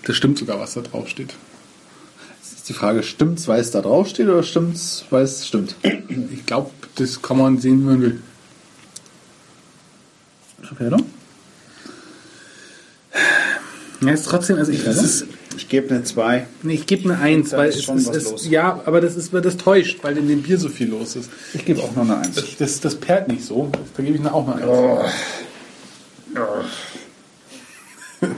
das 0.04 0.16
stimmt 0.16 0.38
sogar, 0.38 0.58
was 0.58 0.74
da 0.74 0.80
drauf 0.80 1.08
steht. 1.08 1.34
Jetzt 2.40 2.52
ist 2.56 2.68
die 2.68 2.72
Frage, 2.72 3.02
stimmt's, 3.02 3.48
weil 3.48 3.60
es 3.60 3.70
da 3.70 3.82
drauf 3.82 4.08
steht 4.08 4.28
oder 4.28 4.42
stimmt's, 4.42 5.04
weil 5.10 5.24
es 5.24 5.46
stimmt? 5.46 5.76
Ich 6.32 6.46
glaube, 6.46 6.70
das 6.94 7.20
kann 7.20 7.36
man 7.36 7.58
sehen, 7.58 7.80
wie 7.80 7.84
man 7.84 8.00
will. 8.00 8.20
Verperrung? 10.62 11.04
Ja, 14.00 14.12
ist 14.12 14.26
trotzdem, 14.26 14.56
also 14.56 14.72
ich, 14.72 14.84
das 14.84 15.02
ist, 15.02 15.26
Ich 15.56 15.68
gebe 15.68 15.94
eine 15.94 16.04
2. 16.04 16.46
nee, 16.62 16.74
ich 16.74 16.86
gebe 16.86 17.10
eine 17.10 17.18
Eins, 17.22 17.50
Da 17.50 17.58
weil 17.58 17.70
ist 17.70 17.76
es 17.76 17.84
schon 17.84 17.96
ist, 17.98 18.12
los. 18.30 18.46
ja, 18.48 18.82
aber 18.84 19.00
das 19.00 19.16
ist, 19.16 19.32
das 19.32 19.56
täuscht, 19.56 19.98
weil 20.02 20.18
in 20.18 20.28
dem 20.28 20.42
Bier 20.42 20.58
so 20.58 20.68
viel 20.68 20.88
los 20.90 21.16
ist. 21.16 21.30
Ich 21.54 21.64
gebe 21.64 21.82
auch 21.82 21.94
noch 21.96 22.02
eine 22.02 22.18
Eins. 22.18 22.34
Das, 22.36 22.56
das, 22.58 22.80
das 22.80 22.94
perlt 22.96 23.28
nicht 23.28 23.44
so. 23.44 23.70
Da 23.96 24.02
gebe 24.02 24.14
ich 24.16 24.20
eine 24.20 24.34
auch 24.34 24.46
eine 24.48 25.00
Eins. 25.00 25.12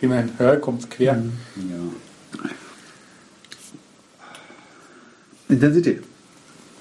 Dem 0.00 0.10
man 0.10 0.30
hört, 0.38 0.60
kommt 0.62 0.90
quer. 0.90 1.14
Ja. 1.56 1.74
Intensität. 5.48 6.02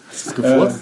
Hast 0.10 0.25
du 0.25 0.29
es 0.29 0.36
gefurzt? 0.36 0.79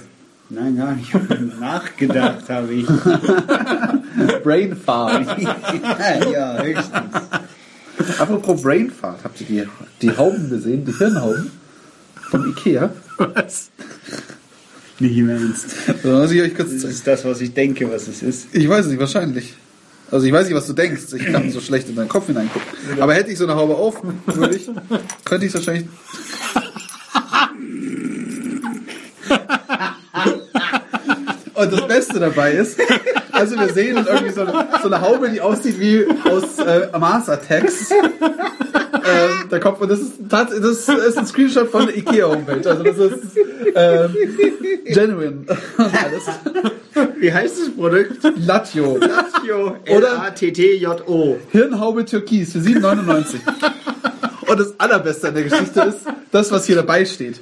Nein, 0.50 0.78
gar 0.78 0.96
nicht. 0.96 1.14
Nachgedacht 1.60 2.50
habe 2.50 2.74
ich. 2.74 2.88
Brainfart. 4.44 5.40
ja, 6.32 6.64
höchstens. 6.64 8.20
Apropos 8.20 8.62
Brainfart, 8.62 9.20
habt 9.24 9.42
ihr 9.42 9.48
die, 9.48 9.68
die 10.02 10.18
Hauben 10.18 10.50
gesehen, 10.50 10.86
die 10.86 10.94
Hirnhauben 10.94 11.52
vom 12.32 12.50
Ikea? 12.50 12.92
Was? 13.18 13.70
Nicht 15.00 15.18
im 15.18 15.30
Ernst. 15.30 15.68
Da 16.04 16.10
muss 16.10 16.32
ich 16.32 16.42
euch 16.42 16.56
kurz 16.56 16.72
Das 16.72 16.84
ist 16.84 17.06
das, 17.06 17.24
was 17.26 17.42
ich 17.42 17.54
denke, 17.54 17.90
was 17.92 18.08
es 18.08 18.24
ist. 18.24 18.48
Ich 18.54 18.68
weiß 18.68 18.88
nicht, 18.88 19.00
wahrscheinlich. 19.00 19.54
Also 20.12 20.26
ich 20.26 20.34
weiß 20.34 20.48
nicht, 20.48 20.56
was 20.56 20.66
du 20.66 20.74
denkst. 20.74 21.14
Ich 21.14 21.26
kann 21.26 21.52
so 21.52 21.62
schlecht 21.62 21.88
in 21.90 21.96
deinen 21.96 22.10
Kopf 22.10 22.28
hineingucken. 22.28 22.68
Aber 23.00 23.14
hätte 23.14 23.32
ich 23.32 23.38
so 23.38 23.44
eine 23.44 23.56
Haube 23.56 23.76
auf, 23.76 24.02
würde 24.26 24.56
ich, 24.56 24.68
könnte 25.24 25.46
ich 25.46 25.54
es 25.54 25.56
wahrscheinlich. 25.56 25.88
Und 31.60 31.74
das 31.74 31.88
Beste 31.88 32.20
dabei 32.20 32.54
ist, 32.54 32.80
also 33.34 33.60
wir 33.60 33.70
sehen 33.74 33.98
irgendwie 33.98 34.30
so 34.34 34.42
eine, 34.42 34.68
so 34.82 34.88
eine 34.88 35.02
Haube, 35.02 35.30
die 35.30 35.42
aussieht 35.42 35.80
wie 35.80 36.06
aus 36.24 36.58
äh, 36.60 36.88
Mars 36.98 37.28
Attacks. 37.28 37.90
der 39.52 39.60
Kopf. 39.60 39.82
Und 39.82 39.92
das 39.92 40.00
ist, 40.00 40.14
das 40.30 40.52
ist 40.52 41.18
ein 41.18 41.26
Screenshot 41.28 41.70
von 41.70 41.88
der 41.88 41.98
Ikea-Homepage. 41.98 42.70
Also 42.70 42.84
das 42.84 42.98
ist 42.98 43.38
ähm, 43.76 44.16
genuine. 44.86 45.46
Alles. 45.78 47.10
Wie 47.18 47.34
heißt 47.34 47.60
das 47.60 47.70
Produkt? 47.72 48.24
Latio. 48.38 48.98
Latio. 48.98 49.76
Oder- 49.90 50.12
L-A-T-T-J-O. 50.14 51.38
Hirnhaube 51.52 52.06
Türkis 52.06 52.54
für 52.54 52.60
7,99. 52.60 53.36
Und 54.48 54.60
das 54.60 54.80
Allerbeste 54.80 55.28
an 55.28 55.36
der 55.36 55.44
Geschichte 55.44 55.82
ist, 55.82 56.00
das, 56.32 56.52
was 56.52 56.66
hier 56.66 56.76
dabei 56.78 57.06
steht. 57.06 57.42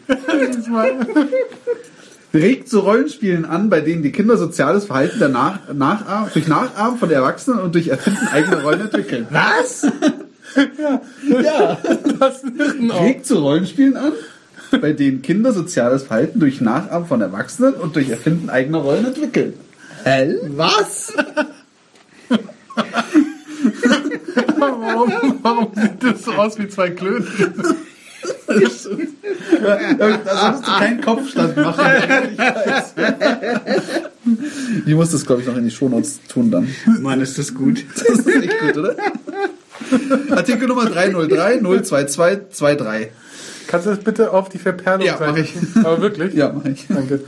Regt 2.34 2.68
zu 2.68 2.80
Rollenspielen 2.80 3.46
an, 3.46 3.70
bei 3.70 3.82
denen 3.82 4.04
die 4.04 4.12
Kinder 4.12 4.38
soziales 4.38 4.86
Verhalten 4.86 5.20
der 5.20 5.30
Nach 5.30 5.60
Nachahm 5.74 6.30
durch 6.34 6.48
Nachahmen 6.48 7.00
von 7.00 7.10
Erwachsenen 7.10 7.60
und 7.60 7.74
durch 7.74 7.88
Erfinden 7.88 8.28
eigener 8.28 8.62
Rollen 8.64 8.82
entwickeln. 8.82 9.28
Was? 9.32 9.88
Ja. 11.42 11.78
Das 12.20 12.42
Hirn 12.42 12.92
auch. 12.92 13.04
Regt 13.04 13.26
zu 13.26 13.40
Rollenspielen 13.40 13.96
an, 13.96 14.12
bei 14.82 14.92
denen 14.94 15.22
Kinder 15.22 15.54
soziales 15.54 16.04
Verhalten 16.04 16.40
durch 16.40 16.60
Nachahmen 16.62 17.08
von 17.08 17.22
Erwachsenen 17.22 17.76
und 17.76 17.96
durch 17.96 18.10
Erfinden 18.10 18.50
eigener 18.50 18.80
Rollen 18.80 19.06
entwickeln. 19.06 19.54
Hell? 20.04 20.42
Was? 20.56 21.14
Warum, 24.60 25.40
warum 25.42 25.72
sieht 25.76 26.04
das 26.04 26.24
so 26.24 26.32
aus 26.34 26.58
wie 26.60 26.68
zwei 26.68 26.90
Klöten? 26.90 27.54
Also 28.48 28.92
musst 28.92 30.68
du 30.68 30.72
keinen 30.72 31.02
Kopfstand 31.02 31.58
machen. 31.58 31.86
Ich 34.86 34.94
muss 34.94 35.12
das, 35.12 35.26
glaube 35.26 35.42
ich, 35.42 35.48
noch 35.48 35.58
in 35.58 35.66
die 35.66 35.72
Shownotes 35.72 36.20
tun 36.28 36.52
dann. 36.52 36.74
Mann, 37.02 37.22
ist 37.22 37.38
das 37.38 37.54
gut. 37.54 37.84
Das 37.96 38.20
ist 38.20 38.28
echt 38.28 38.60
gut, 38.60 38.78
oder? 38.78 38.96
Artikel 40.32 40.68
Nummer 40.68 40.86
303 40.86 41.60
02223. 41.84 43.10
Kannst 43.68 43.86
du 43.86 43.90
das 43.92 44.00
bitte 44.00 44.32
auf 44.32 44.50
die 44.50 44.58
Verperlung 44.60 45.06
Ja, 45.06 45.18
mach 45.20 45.36
ich. 45.38 45.54
Aber 45.76 46.02
wirklich? 46.02 46.34
Ja, 46.34 46.52
mach 46.54 46.66
ich. 46.66 46.86
Danke. 46.88 47.22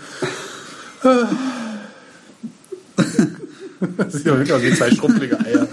Das 3.98 4.14
sieht 4.14 4.28
doch 4.28 4.38
wirklich 4.38 4.54
aus 4.54 4.62
wie 4.62 4.74
zwei 4.74 4.92
schrumpelige 4.92 5.38
Eier. 5.40 5.68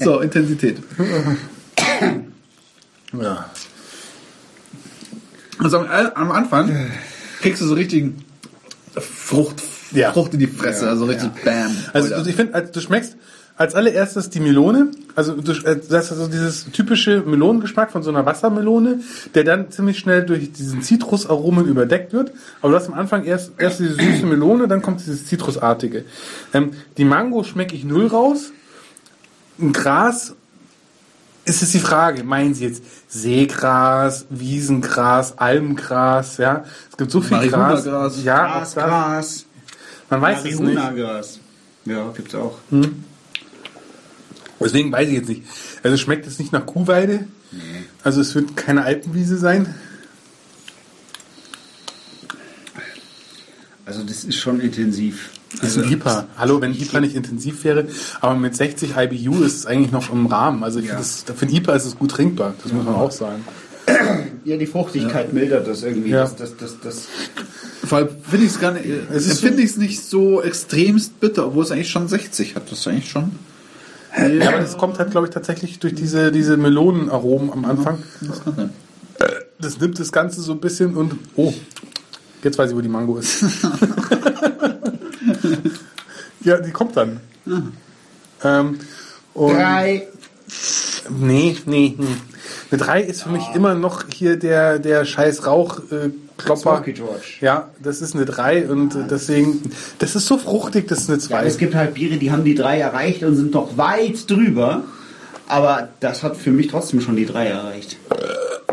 So, 0.00 0.20
Intensität. 0.20 0.78
Ja. 3.12 3.50
Also 5.58 5.78
am, 5.78 5.86
am 6.14 6.30
Anfang 6.30 6.90
kriegst 7.40 7.60
du 7.60 7.66
so 7.66 7.74
richtigen 7.74 8.24
Frucht, 8.96 9.62
Ja. 9.92 10.12
Frucht 10.12 10.34
in 10.34 10.40
die 10.40 10.46
Fresse, 10.46 10.88
also 10.88 11.04
richtig 11.04 11.30
Bam. 11.44 11.74
Also 11.92 12.14
Alter. 12.14 12.28
ich 12.28 12.36
finde, 12.36 12.54
also, 12.54 12.72
du 12.72 12.80
schmeckst 12.80 13.16
als 13.56 13.74
allererstes 13.74 14.30
die 14.30 14.40
Melone. 14.40 14.88
Also 15.14 15.34
du, 15.34 15.52
äh, 15.52 15.78
das 15.88 16.06
ist 16.06 16.12
also 16.12 16.28
dieses 16.28 16.70
typische 16.72 17.20
Melonengeschmack 17.20 17.90
von 17.90 18.02
so 18.02 18.08
einer 18.08 18.24
Wassermelone, 18.24 19.00
der 19.34 19.44
dann 19.44 19.70
ziemlich 19.70 19.98
schnell 19.98 20.24
durch 20.24 20.50
diesen 20.52 20.80
Zitrusaromen 20.82 21.66
überdeckt 21.66 22.14
wird. 22.14 22.32
Aber 22.62 22.70
du 22.72 22.78
hast 22.78 22.88
am 22.88 22.94
Anfang 22.94 23.24
erst, 23.24 23.52
erst 23.58 23.80
diese 23.80 23.94
süße 23.96 24.24
Melone, 24.24 24.66
dann 24.66 24.80
kommt 24.80 25.00
dieses 25.00 25.26
Zitrusartige. 25.26 26.04
Ähm, 26.54 26.70
die 26.96 27.04
Mango 27.04 27.44
schmecke 27.44 27.74
ich 27.76 27.84
null 27.84 28.06
raus. 28.06 28.52
Ein 29.60 29.74
Gras 29.74 30.34
ist 31.44 31.62
es 31.62 31.72
die 31.72 31.80
Frage, 31.80 32.22
meinen 32.24 32.54
Sie 32.54 32.64
jetzt 32.64 32.82
Seegras, 33.08 34.26
Wiesengras, 34.30 35.38
Almgras, 35.38 36.36
ja? 36.36 36.64
Es 36.90 36.96
gibt 36.96 37.10
so 37.10 37.20
viel 37.20 37.38
Gras. 37.48 37.50
Marihuana-Gras. 37.50 38.22
Ja, 38.24 38.46
Gras, 38.46 38.74
das. 38.74 38.84
Gras. 38.84 39.46
Man 40.10 40.20
weiß 40.20 40.38
es 40.38 40.44
nicht. 40.44 40.60
Marihuana-Gras. 40.60 41.40
Ja, 41.86 42.10
gibt's 42.14 42.34
auch. 42.34 42.58
Deswegen 44.60 44.92
weiß 44.92 45.08
ich 45.08 45.14
jetzt 45.14 45.28
nicht. 45.28 45.42
Also 45.82 45.96
schmeckt 45.96 46.26
es 46.26 46.38
nicht 46.38 46.52
nach 46.52 46.66
Kuhweide. 46.66 47.26
Also 48.04 48.20
es 48.20 48.34
wird 48.34 48.56
keine 48.56 48.84
Alpenwiese 48.84 49.38
sein. 49.38 49.74
Also 53.86 54.04
das 54.04 54.24
ist 54.24 54.36
schon 54.36 54.60
intensiv. 54.60 55.30
Das 55.60 55.76
ist 55.76 55.84
ein 55.84 55.90
IPA. 55.92 56.26
Hallo, 56.38 56.60
wenn 56.60 56.72
IPA 56.74 57.00
nicht 57.00 57.16
intensiv 57.16 57.64
wäre, 57.64 57.86
aber 58.20 58.34
mit 58.36 58.54
60 58.54 58.94
IBU 58.96 59.42
ist 59.42 59.56
es 59.56 59.66
eigentlich 59.66 59.90
noch 59.90 60.12
im 60.12 60.26
Rahmen. 60.26 60.62
Also 60.62 60.78
ich 60.78 60.86
Ja. 60.86 60.92
finde 60.96 61.02
das, 61.02 61.24
für 61.36 61.46
ein 61.46 61.52
IPA 61.54 61.74
ist 61.74 61.86
es 61.86 61.96
gut 61.98 62.12
trinkbar. 62.12 62.54
Das 62.62 62.72
muss 62.72 62.84
man 62.84 62.94
auch 62.94 63.10
sagen. 63.10 63.44
Ja, 64.44 64.56
die 64.56 64.66
Fruchtigkeit 64.66 65.32
mildert 65.32 65.66
das 65.66 65.82
irgendwie. 65.82 66.10
Ja. 66.10 66.22
Das, 66.22 66.36
das, 66.36 66.56
das, 66.56 66.76
das. 66.82 67.08
Vor 67.84 67.98
allem 67.98 68.08
finde 68.28 68.46
ich 68.46 68.52
es 68.52 68.60
gar 68.60 68.72
nicht, 68.72 68.84
Es 69.12 69.26
ist 69.26 69.42
empfinde 69.42 69.62
ich 69.62 69.70
es 69.70 69.76
nicht 69.76 70.04
so 70.04 70.40
extremst 70.40 71.18
bitter, 71.18 71.46
obwohl 71.48 71.64
es 71.64 71.72
eigentlich 71.72 71.90
schon 71.90 72.06
60 72.06 72.54
hat. 72.54 72.70
Das 72.70 72.78
ist 72.78 72.86
eigentlich 72.88 73.10
schon. 73.10 73.32
Ja, 74.16 74.48
aber 74.48 74.58
das 74.58 74.76
kommt 74.78 74.98
halt, 74.98 75.10
glaube 75.10 75.26
ich, 75.26 75.32
tatsächlich 75.32 75.78
durch 75.80 75.94
diese, 75.94 76.30
diese 76.32 76.56
Melonenaromen 76.56 77.52
am 77.52 77.64
Anfang. 77.64 77.98
Das 78.20 78.38
sein. 78.56 78.70
Das 79.60 79.78
nimmt 79.80 79.98
das 79.98 80.12
Ganze 80.12 80.40
so 80.42 80.52
ein 80.52 80.60
bisschen 80.60 80.94
und. 80.96 81.14
Oh, 81.36 81.52
jetzt 82.42 82.56
weiß 82.58 82.70
ich, 82.70 82.76
wo 82.76 82.80
die 82.80 82.88
Mango 82.88 83.18
ist. 83.18 83.44
ja, 86.42 86.58
die 86.58 86.70
kommt 86.70 86.96
dann. 86.96 87.20
Ähm, 88.44 88.78
und 89.34 89.54
Drei. 89.54 90.08
Nee, 91.08 91.56
nee, 91.66 91.94
nee. 91.98 92.06
Eine 92.70 92.80
3 92.80 93.02
ist 93.02 93.22
für 93.22 93.30
mich 93.30 93.42
immer 93.54 93.74
noch 93.74 94.04
hier 94.14 94.36
der, 94.36 94.78
der 94.78 95.04
scheiß 95.04 95.46
Rauchklopper. 95.46 96.06
Äh, 96.06 96.10
Klopper. 96.36 96.84
Ja, 97.40 97.68
das 97.82 98.00
ist 98.00 98.14
eine 98.14 98.24
3 98.24 98.68
und 98.68 98.94
äh, 98.94 98.98
deswegen, 99.10 99.60
das 99.98 100.14
ist 100.14 100.26
so 100.26 100.38
fruchtig, 100.38 100.86
das 100.88 101.00
ist 101.00 101.08
eine 101.10 101.18
Ja, 101.18 101.24
2. 101.24 101.46
es 101.46 101.58
gibt 101.58 101.74
halt 101.74 101.94
Biere, 101.94 102.16
die 102.16 102.30
haben 102.30 102.44
die 102.44 102.54
drei 102.54 102.78
erreicht 102.78 103.22
und 103.24 103.36
sind 103.36 103.52
noch 103.54 103.76
weit 103.76 104.30
drüber. 104.30 104.84
Aber 105.48 105.88
das 105.98 106.22
hat 106.22 106.36
für 106.36 106.52
mich 106.52 106.68
trotzdem 106.68 107.00
schon 107.00 107.16
die 107.16 107.26
drei 107.26 107.48
erreicht. 107.48 107.96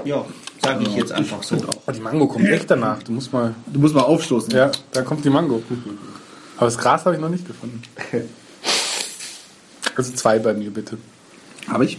Ja, 0.06 0.24
sage 0.64 0.84
ich 0.84 0.96
jetzt 0.96 1.12
einfach 1.12 1.42
so. 1.42 1.56
oh, 1.56 1.92
die 1.92 2.00
Mango 2.00 2.28
kommt 2.28 2.46
echt 2.48 2.70
danach. 2.70 3.02
Du 3.02 3.12
musst 3.14 3.34
mal. 3.34 3.56
Du 3.66 3.80
musst 3.80 3.96
mal 3.96 4.02
aufstoßen. 4.04 4.54
Ja, 4.54 4.72
da 4.92 5.02
kommt 5.02 5.26
die 5.26 5.32
Mango. 5.32 5.64
Aber 6.58 6.66
das 6.66 6.78
Gras 6.78 7.06
habe 7.06 7.16
ich 7.16 7.22
noch 7.22 7.30
nicht 7.30 7.48
gefunden. 7.48 7.82
Also 9.96 10.14
zwei 10.14 10.38
bei 10.38 10.54
mir 10.54 10.70
bitte. 10.70 11.00
Habe 11.68 11.86
ich? 11.86 11.98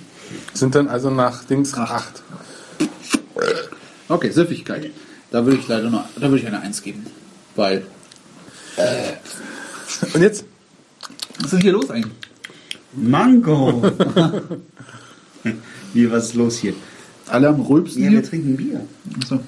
Sind 0.54 0.76
dann 0.76 0.86
also 0.86 1.10
nach 1.10 1.42
Dings 1.42 1.74
Acht. 1.74 2.22
8. 2.78 2.88
Okay, 4.08 4.30
Süffigkeit. 4.30 4.92
Da 5.32 5.44
würde 5.44 5.58
ich 5.58 5.66
leider 5.66 5.90
noch, 5.90 6.04
da 6.14 6.22
würde 6.22 6.38
ich 6.38 6.46
eine 6.46 6.60
1 6.60 6.80
geben. 6.82 7.04
Weil. 7.56 7.84
Und 10.14 10.22
jetzt? 10.22 10.44
Was 11.38 11.46
ist 11.46 11.52
denn 11.54 11.60
hier 11.60 11.72
los 11.72 11.90
eigentlich? 11.90 12.14
Mango. 12.92 13.82
Wie, 15.92 16.10
was 16.10 16.26
ist 16.26 16.34
los 16.34 16.58
hier? 16.58 16.74
Alle 17.26 17.48
am 17.48 17.60
Rülpsen 17.60 18.04
Ja, 18.04 18.12
wir 18.12 18.22
trinken 18.22 18.56
Bier. 18.56 18.86
Achso. 19.20 19.40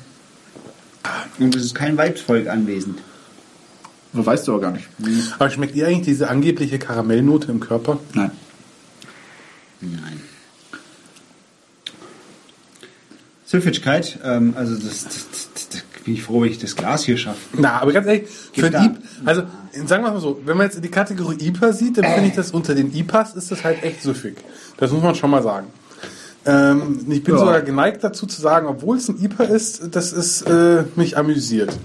Und 1.38 1.54
es 1.54 1.66
ist 1.66 1.74
kein 1.74 1.96
Weibsvolk 1.96 2.48
anwesend. 2.48 2.98
Das 4.12 4.26
weißt 4.26 4.48
du 4.48 4.52
aber 4.52 4.60
gar 4.62 4.72
nicht. 4.72 4.88
Aber 5.38 5.50
schmeckt 5.50 5.74
ihr 5.76 5.86
eigentlich 5.86 6.06
diese 6.06 6.28
angebliche 6.28 6.78
Karamellnote 6.78 7.50
im 7.52 7.60
Körper? 7.60 7.98
Nein. 8.14 8.30
Nein. 9.80 10.20
Süffigkeit, 13.44 14.18
ähm, 14.24 14.54
also 14.56 14.74
das, 14.76 15.04
das, 15.04 15.26
das, 15.54 15.68
das 15.70 15.82
bin 16.04 16.14
ich 16.14 16.22
froh, 16.22 16.42
wenn 16.42 16.50
ich 16.50 16.58
das 16.58 16.76
Glas 16.76 17.04
hier 17.04 17.16
schaffe. 17.16 17.38
Na, 17.58 17.80
aber 17.80 17.92
ganz 17.92 18.06
ehrlich, 18.06 18.28
für 18.28 18.62
Gibt 18.62 18.66
ein 18.66 18.72
da- 18.72 18.84
IPA, 18.84 18.98
also 19.24 19.42
sagen 19.86 20.04
wir 20.04 20.12
mal 20.12 20.20
so, 20.20 20.40
wenn 20.44 20.56
man 20.56 20.66
jetzt 20.66 20.82
die 20.82 20.88
Kategorie 20.88 21.36
IPA 21.40 21.72
sieht, 21.72 21.98
dann 21.98 22.04
finde 22.12 22.28
ich 22.28 22.34
das 22.36 22.52
unter 22.52 22.74
den 22.74 22.94
IPAs 22.94 23.34
ist 23.34 23.50
das 23.50 23.64
halt 23.64 23.82
echt 23.82 24.02
süffig. 24.02 24.36
Das 24.76 24.92
muss 24.92 25.02
man 25.02 25.14
schon 25.16 25.30
mal 25.30 25.42
sagen. 25.42 25.66
Ähm, 26.46 27.00
ich 27.10 27.24
bin 27.24 27.34
Ja. 27.34 27.40
sogar 27.40 27.60
geneigt 27.62 28.04
dazu 28.04 28.26
zu 28.26 28.40
sagen, 28.40 28.66
obwohl 28.68 28.98
es 28.98 29.08
ein 29.08 29.20
IPA 29.20 29.44
ist, 29.44 29.94
das 29.94 30.12
ist 30.12 30.42
äh, 30.42 30.84
mich 30.94 31.18
amüsiert. 31.18 31.76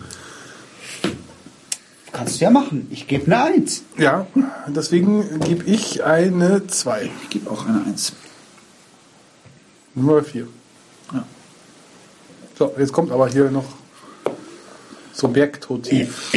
Kannst 2.15 2.39
du 2.39 2.45
ja 2.45 2.49
machen. 2.49 2.87
Ich 2.91 3.07
gebe 3.07 3.25
eine 3.25 3.43
Eins. 3.43 3.83
Ja, 3.97 4.25
deswegen 4.67 5.41
gebe 5.41 5.65
ich 5.65 6.01
eine 6.05 6.65
2. 6.65 7.11
Ich 7.23 7.29
gebe 7.29 7.51
auch 7.51 7.67
eine 7.67 7.83
1. 7.85 8.13
Nummer 9.95 10.23
4. 10.23 10.47
Ja. 11.11 11.25
So, 12.57 12.73
jetzt 12.79 12.93
kommt 12.93 13.11
aber 13.11 13.27
hier 13.27 13.51
noch 13.51 13.65
so 15.11 15.27
Bergtotief. 15.27 16.31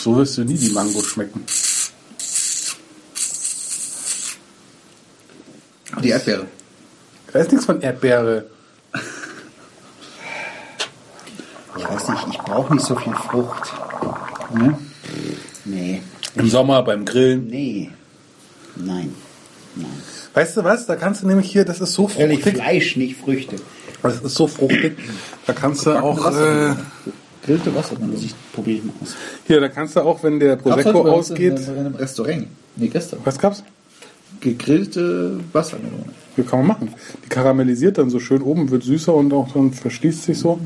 So 0.00 0.16
wirst 0.16 0.36
du 0.36 0.42
nie 0.42 0.58
die 0.58 0.70
Mango 0.70 1.00
schmecken. 1.00 1.44
Die 6.02 6.08
Erdbeere. 6.08 6.48
Da 7.32 7.38
ist 7.38 7.52
nichts 7.52 7.66
von 7.66 7.80
Erdbeere. 7.80 8.50
Ich 11.76 11.84
weiß 11.84 12.08
nicht, 12.08 12.26
ich 12.30 12.37
brauche 12.48 12.74
nicht 12.74 12.84
so 12.84 12.96
viel 12.96 13.12
Frucht. 13.14 13.72
Ne? 14.54 14.78
Nee. 15.64 16.02
Im 16.34 16.48
Sommer 16.48 16.82
beim 16.82 17.04
Grillen. 17.04 17.46
Nee. 17.48 17.90
Nein. 18.76 19.14
Nein. 19.76 19.86
Weißt 20.34 20.56
du 20.56 20.64
was? 20.64 20.86
Da 20.86 20.96
kannst 20.96 21.22
du 21.22 21.26
nämlich 21.26 21.50
hier, 21.50 21.64
das 21.64 21.80
ist 21.80 21.92
so 21.92 22.10
Ehrlich, 22.16 22.40
fruchtig. 22.42 22.62
Fleisch, 22.62 22.96
nicht 22.96 23.16
Früchte. 23.16 23.56
Das 24.02 24.20
ist 24.20 24.34
so 24.34 24.46
fruchtig. 24.46 24.96
Da 25.46 25.52
kannst 25.52 25.86
du 25.86 25.92
auch, 25.92 26.30
äh, 26.32 26.74
Gegrillte 27.48 27.74
Wassermelone. 27.74 28.18
Ich 28.18 28.34
probiere 28.52 28.84
mal 28.84 28.92
aus. 29.02 29.16
Hier, 29.46 29.60
da 29.60 29.68
kannst 29.68 29.96
du 29.96 30.00
auch, 30.00 30.22
wenn 30.22 30.38
der 30.38 30.56
Prosecco 30.56 31.08
ausgeht. 31.08 31.58
In, 31.58 31.64
in 31.64 31.78
einem 31.78 31.94
Restaurant. 31.94 32.46
Nee, 32.76 32.88
gestern. 32.88 33.20
Was 33.24 33.38
gab's? 33.38 33.64
Gegrillte 34.40 35.40
Wassermelone. 35.52 36.04
Wie 36.36 36.42
kann 36.42 36.60
man 36.60 36.68
machen? 36.68 36.94
Die 37.24 37.28
karamellisiert 37.28 37.96
dann 37.96 38.10
so 38.10 38.20
schön 38.20 38.42
oben, 38.42 38.70
wird 38.70 38.84
süßer 38.84 39.14
und 39.14 39.32
auch 39.32 39.52
dann 39.52 39.72
verschließt 39.72 40.24
sich 40.24 40.38
so. 40.38 40.60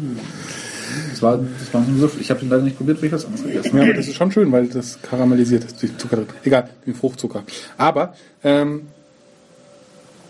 Das 1.23 1.31
war, 1.31 1.39
das 1.39 1.73
war 1.73 1.85
so, 1.99 2.11
ich 2.19 2.29
habe 2.31 2.41
den 2.41 2.49
leider 2.49 2.65
nicht 2.65 2.77
probiert, 2.77 2.99
weil 2.99 3.07
ich 3.07 3.13
was 3.13 3.25
anderes 3.25 3.45
gegessen 3.45 3.77
Ja, 3.77 3.85
aber 3.85 3.95
das 3.95 4.09
ist 4.09 4.17
schon 4.17 4.33
schön, 4.33 4.51
weil 4.51 4.67
das 4.67 5.01
karamellisiert 5.03 5.63
ist 5.63 5.81
durch 5.81 5.97
Zucker 5.97 6.17
drin. 6.17 6.27
Egal, 6.43 6.69
wie 6.85 6.93
Fruchtzucker. 6.93 7.45
Aber, 7.79 8.15
ähm, 8.43 8.89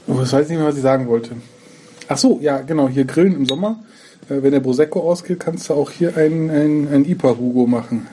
oh, 0.07 0.21
ich 0.23 0.31
weiß 0.31 0.51
nicht 0.51 0.59
mehr, 0.59 0.67
was 0.67 0.77
ich 0.77 0.83
sagen 0.83 1.09
wollte. 1.09 1.31
Ach 2.09 2.19
so, 2.19 2.39
ja, 2.43 2.61
genau, 2.61 2.91
hier 2.91 3.07
grillen 3.07 3.35
im 3.35 3.47
Sommer. 3.47 3.83
Äh, 4.29 4.43
wenn 4.43 4.53
der 4.53 4.61
Prosecco 4.61 5.01
ausgeht, 5.01 5.41
kannst 5.41 5.71
du 5.71 5.75
auch 5.75 5.91
hier 5.91 6.15
ein, 6.19 6.51
ein, 6.51 6.89
ein 6.93 7.07
IPA-Hugo 7.07 7.67
machen. 7.67 8.07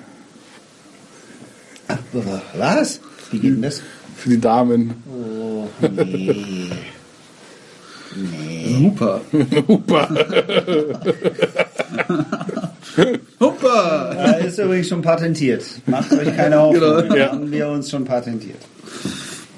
Was? 2.54 3.02
Wie 3.32 3.40
geht 3.40 3.56
denn 3.56 3.62
das? 3.62 3.82
Für 4.16 4.30
die 4.30 4.40
Damen. 4.40 5.04
Oh, 5.06 5.68
nee. 5.82 6.70
Super. 8.80 9.20
Super. 9.68 10.10
Super. 13.40 14.16
Ja, 14.16 14.32
ist 14.34 14.60
übrigens 14.60 14.88
schon 14.88 15.02
patentiert. 15.02 15.64
Macht 15.86 16.12
euch 16.14 16.36
keine 16.36 16.60
Hoffnung. 16.60 16.98
Genau. 17.04 17.16
Ja. 17.16 17.32
Haben 17.32 17.52
wir 17.52 17.68
uns 17.70 17.90
schon 17.90 18.06
patentiert. 18.06 18.58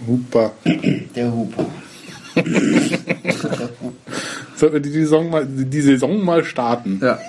Super. 0.07 0.51
Der 1.15 1.31
Huper. 1.31 1.65
Sollten 4.55 4.73
wir 4.73 4.79
die 4.81 4.89
Saison 4.91 5.29
mal, 5.29 5.45
die 5.45 5.81
Saison 5.81 6.23
mal 6.23 6.43
starten? 6.43 6.99
Ja. 7.01 7.19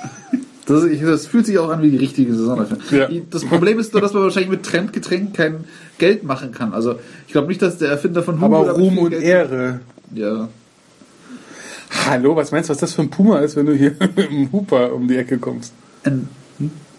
Das, 0.67 0.85
ich, 0.85 1.01
das 1.03 1.27
fühlt 1.27 1.45
sich 1.47 1.59
auch 1.59 1.71
an 1.71 1.83
wie 1.83 1.91
die 1.91 1.97
richtige 1.97 2.35
Saison. 2.35 2.65
Ja. 2.91 3.09
Das 3.31 3.45
Problem 3.45 3.79
ist 3.81 3.93
nur, 3.93 4.01
dass 4.01 4.13
man 4.13 4.23
wahrscheinlich 4.23 4.51
mit 4.51 4.63
Trendgetränken 4.63 5.33
kein 5.33 5.65
Geld 5.99 6.23
machen 6.25 6.53
kann. 6.53 6.73
Also 6.73 6.97
ich 7.27 7.33
glaube 7.33 7.49
nicht, 7.49 7.61
dass 7.63 7.79
der 7.79 7.91
Erfinder 7.91 8.23
von 8.23 8.41
Hugo 8.41 8.63
Aber 8.63 8.71
Ruhm 8.73 8.99
und 8.99 9.11
Geld- 9.11 9.23
Ehre. 9.25 9.81
Ja. 10.15 10.49
Hallo, 12.07 12.37
was 12.37 12.53
meinst 12.53 12.69
du, 12.69 12.73
was 12.73 12.79
das 12.79 12.95
für 12.95 13.03
ein 13.03 13.11
Puma 13.11 13.41
ist, 13.41 13.57
wenn 13.57 13.67
du 13.67 13.75
hier 13.75 13.95
mit 13.99 14.17
dem 14.31 14.51
Huper 14.53 14.95
um 14.95 15.09
die 15.09 15.17
Ecke 15.17 15.39
kommst? 15.39 15.73
Ein, 16.05 16.29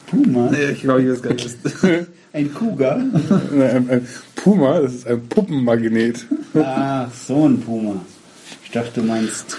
Puma? 0.07 0.49
nee, 0.51 0.71
ich 0.71 0.81
glaube, 0.81 1.01
ich 1.03 1.09
weiß 1.09 1.21
gar 1.21 1.33
nicht. 1.33 1.57
was- 1.63 1.83
Ein 2.33 2.51
Cougar? 2.53 2.95
Ein, 3.51 3.89
ein 3.89 4.07
Puma, 4.35 4.79
das 4.81 4.93
ist 4.95 5.07
ein 5.07 5.27
Puppenmagnet. 5.27 6.25
Ah, 6.55 7.05
so 7.27 7.47
ein 7.47 7.59
Puma. 7.61 8.01
Ich 8.63 8.71
dachte, 8.71 9.01
du 9.01 9.03
meinst. 9.03 9.55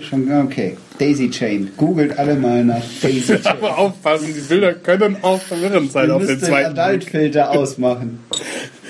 Schon, 0.00 0.30
okay. 0.42 0.76
Daisy 0.98 1.30
Chain. 1.30 1.70
Googelt 1.76 2.18
alle 2.18 2.34
mal 2.34 2.64
nach 2.64 2.82
Daisy 3.00 3.20
Chain. 3.42 3.46
Aber 3.46 3.78
aufpassen, 3.78 4.34
die 4.34 4.40
Bilder 4.40 4.74
können 4.74 5.18
auch 5.22 5.40
verwirrend 5.40 5.92
sein 5.92 6.10
auf 6.10 6.26
den 6.26 6.40
den 6.40 6.40
zweiten 6.40 6.74
Blick. 6.74 6.84
Adult-Filter 6.84 7.50
ausmachen. 7.52 8.18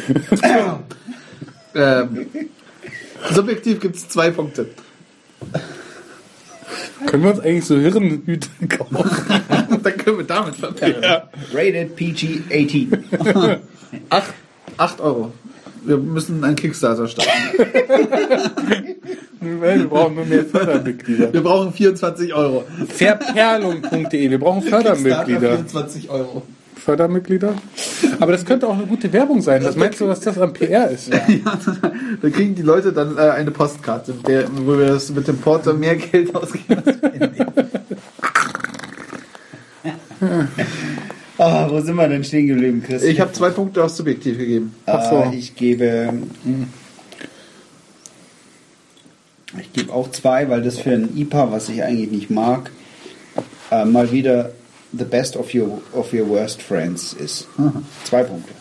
ähm, 1.75 2.27
subjektiv 3.33 3.81
gibt 3.81 3.97
es 3.97 4.09
zwei 4.09 4.31
Punkte. 4.31 4.71
Können 7.07 7.23
wir 7.25 7.31
uns 7.31 7.41
eigentlich 7.41 7.65
so 7.65 7.77
Hirnhüte 7.79 8.49
kaufen? 8.69 8.97
Dann 9.83 9.97
können 9.97 10.19
wir 10.19 10.25
damit 10.25 10.57
verperren. 10.57 11.03
ja. 11.03 11.29
Rated 11.53 11.97
PG-18. 11.97 13.59
Acht, 14.11 14.35
acht 14.77 15.01
Euro. 15.01 15.33
Wir 15.85 15.97
müssen 15.97 16.45
einen 16.45 16.57
Kickstarter 16.57 17.09
starten. 17.09 17.31
Wir 19.41 19.85
brauchen 19.89 20.17
nur 20.17 20.27
mehr 20.27 20.45
Fördermitglieder. 20.45 21.33
Wir 21.33 21.41
brauchen 21.41 21.73
24 21.73 22.35
Euro. 22.35 22.65
Verperlung.de, 22.89 24.31
wir 24.31 24.39
brauchen 24.39 24.63
Fördermitglieder. 24.63 25.55
24 25.57 26.11
Euro. 26.11 26.43
Fördermitglieder? 26.79 27.55
Aber 28.21 28.33
das 28.33 28.45
könnte 28.45 28.67
auch 28.69 28.75
eine 28.75 28.87
gute 28.87 29.13
Werbung 29.13 29.43
sein. 29.43 29.65
Was 29.65 29.77
meinst 29.77 30.01
du, 30.01 30.09
was 30.09 30.21
das 30.21 30.39
am 30.39 30.53
PR 30.53 30.91
ist? 30.91 31.11
Da 32.23 32.31
kriegen 32.31 32.55
die 32.55 32.63
Leute 32.63 32.93
dann 32.93 33.17
äh, 33.17 33.21
eine 33.21 33.51
Postkarte, 33.51 34.15
der, 34.27 34.49
wo 34.53 34.79
wir 34.79 34.87
das 34.87 35.11
mit 35.11 35.29
dem 35.29 35.39
Porter 35.39 35.75
mehr 35.75 35.97
Geld 35.97 36.35
ausgeben. 36.35 36.83
Ah, 41.39 41.71
wo 41.71 41.81
sind 41.81 41.95
wir 41.95 42.09
denn 42.09 42.25
stehen 42.25 42.49
geblieben, 42.49 42.83
Chris? 42.85 43.05
Ich 43.05 43.21
habe 43.21 43.31
zwei 43.33 43.51
Punkte 43.51 43.85
aus 43.85 43.97
Subjektiv 43.97 44.39
gegeben. 44.39 44.75
Ach 44.87 45.09
so. 45.09 45.33
Ich 45.33 45.55
gebe. 45.55 46.13
Ich 49.61 49.73
gebe 49.73 49.93
auch 49.93 50.11
zwei, 50.11 50.49
weil 50.49 50.63
das 50.63 50.81
für 50.81 50.91
ein 50.91 51.17
IPA, 51.17 51.53
was 51.53 51.69
ich 51.69 51.85
eigentlich 51.85 52.11
nicht 52.11 52.31
mag, 52.31 52.73
äh, 53.71 53.85
mal 53.85 54.11
wieder 54.11 54.51
the 54.93 55.05
best 55.05 55.37
of 55.37 55.55
your, 55.55 55.81
of 55.93 56.13
your 56.13 56.29
worst 56.29 56.63
friends 56.63 57.13
ist. 57.13 57.47
Zwei 58.05 58.23
Punkte. 58.25 58.53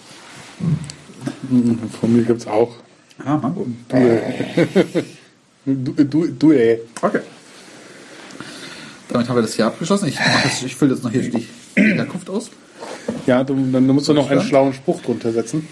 Von 1.99 2.15
mir 2.15 2.23
gibt's 2.23 2.47
auch. 2.47 2.75
Ah, 3.23 3.37
Mango. 3.37 3.67
Du, 5.65 6.03
du, 6.03 6.27
du 6.27 6.51
ey. 6.51 6.79
Okay. 7.01 7.19
Damit 9.09 9.27
haben 9.27 9.35
wir 9.35 9.41
das 9.41 9.53
hier 9.55 9.65
abgeschlossen. 9.65 10.07
Ich, 10.07 10.15
das, 10.15 10.63
ich 10.63 10.75
fülle 10.75 10.93
jetzt 10.93 11.03
noch 11.03 11.11
hier 11.11 11.29
die 11.29 11.47
Herkunft 11.75 12.29
aus. 12.29 12.49
Ja, 13.25 13.43
du, 13.43 13.55
dann 13.71 13.85
musst 13.87 14.07
du 14.07 14.13
noch 14.13 14.29
einen 14.29 14.41
schlauen 14.41 14.73
Spruch 14.73 15.01
drunter 15.01 15.31
setzen. 15.31 15.67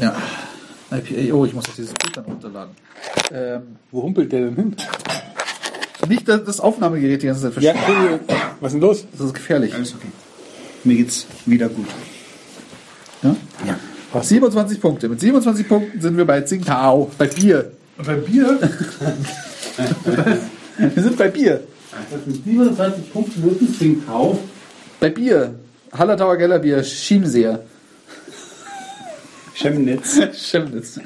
Ja. 0.00 0.16
IPA. 0.90 1.34
Oh, 1.34 1.44
ich 1.44 1.54
muss 1.54 1.66
jetzt 1.66 1.78
dieses 1.78 1.94
Bild 1.94 2.16
dann 2.16 2.24
runterladen. 2.24 2.74
Ähm, 3.32 3.62
Wo 3.90 4.02
humpelt 4.02 4.32
der 4.32 4.46
denn 4.46 4.56
hin? 4.56 4.76
nicht 6.08 6.28
das, 6.28 6.60
Aufnahmegerät 6.60 7.22
die 7.22 7.26
ganze 7.26 7.50
Zeit 7.52 7.62
Ja, 7.62 7.74
verstehen. 7.74 8.20
Was 8.60 8.72
ist 8.72 8.80
denn 8.80 8.88
los? 8.88 9.06
Das 9.12 9.26
ist 9.26 9.34
gefährlich. 9.34 9.74
Alles 9.74 9.94
okay. 9.94 10.08
Mir 10.84 10.96
geht's 10.96 11.26
wieder 11.46 11.68
gut. 11.68 11.86
Ja? 13.22 13.36
Ja. 13.66 13.78
27 14.22 14.80
Punkte. 14.80 15.08
Mit 15.08 15.20
27 15.20 15.66
Punkten 15.66 16.00
sind 16.00 16.16
wir 16.16 16.24
bei 16.24 16.40
Tsingtao. 16.40 17.10
Bei 17.18 17.26
Bier. 17.26 17.72
Bei 17.96 18.14
Bier? 18.14 18.58
Wir 20.94 21.02
sind 21.02 21.16
bei 21.16 21.28
Bier. 21.28 21.60
Das 22.10 22.24
sind 22.24 22.44
27 22.44 23.12
Punkte, 23.12 23.40
ein 23.40 23.74
Tsingtao? 23.74 24.38
Bei 25.00 25.10
Bier. 25.10 25.54
Hallertauer 25.92 26.36
Gellerbier. 26.36 26.82
Chiemseer. 26.82 27.60
Chemnitz. 29.54 30.20
Chemnitz. 30.50 31.00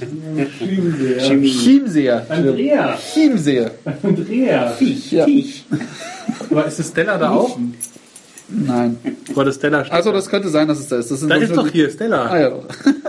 Chemie. 1.20 1.50
Chiemseer. 1.50 2.26
Andrea. 2.28 2.98
Chiemseer. 3.12 3.70
Andrea. 4.02 4.70
Fisch. 4.70 5.12
Ja. 5.12 5.24
Fisch. 5.26 5.64
Aber 6.50 6.66
ist 6.66 6.78
das 6.78 6.88
Stella 6.88 7.18
da 7.18 7.30
auch? 7.30 7.58
Nein. 8.48 8.96
War 9.34 9.44
das 9.44 9.56
Stella? 9.56 9.82
Also 9.82 10.12
das 10.12 10.28
könnte 10.28 10.48
sein, 10.48 10.66
dass 10.66 10.78
es 10.78 10.88
da 10.88 10.96
ist. 10.96 11.10
Das 11.10 11.26
da 11.26 11.36
ist 11.36 11.54
doch 11.54 11.68
hier 11.68 11.90
Stella. 11.90 12.26
Ah 12.26 12.40
ja. 12.40 12.52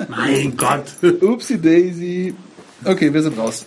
Mein 0.10 0.58
Gott. 0.58 0.84
Upsi 1.22 1.60
Daisy. 1.60 2.36
Okay, 2.84 3.14
wir 3.14 3.22
sind 3.22 3.38
raus. 3.38 3.66